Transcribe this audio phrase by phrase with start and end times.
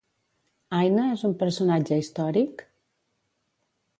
[0.77, 2.65] Áine és un personatge històric?